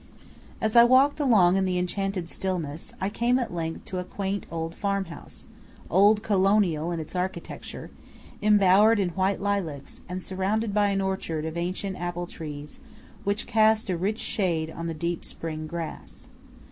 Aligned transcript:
As 0.59 0.75
I 0.75 0.83
walked 0.83 1.19
along 1.19 1.57
in 1.57 1.65
the 1.65 1.77
enchanted 1.77 2.27
stillness, 2.27 2.91
I 2.99 3.07
came 3.07 3.37
at 3.37 3.53
length 3.53 3.85
to 3.85 3.99
a 3.99 4.03
quaint 4.03 4.47
old 4.49 4.73
farm 4.73 5.05
house 5.05 5.45
"old 5.91 6.23
Colonial" 6.23 6.91
in 6.91 6.99
its 6.99 7.15
architecture 7.15 7.91
embowered 8.41 8.99
in 8.99 9.09
white 9.09 9.39
lilacs, 9.39 10.01
and 10.09 10.19
surrounded 10.19 10.73
by 10.73 10.87
an 10.89 11.01
orchard 11.01 11.45
of 11.45 11.55
ancient 11.55 12.01
apple 12.01 12.25
trees 12.25 12.79
which 13.25 13.45
cast 13.45 13.91
a 13.91 13.95
rich 13.95 14.17
shade 14.19 14.71
on 14.71 14.87
the 14.87 14.95
deep 14.95 15.23
spring 15.23 15.67
grass. 15.67 16.27